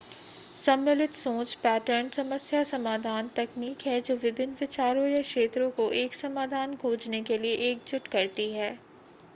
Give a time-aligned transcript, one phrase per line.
[0.57, 6.75] सम्मिलित सोच पैटर्न समस्या समाधान तकनीक है जो विभिन्न विचारों या क्षेत्रों को एक समाधान
[6.77, 8.77] खोजने के लिए एकजुट करती है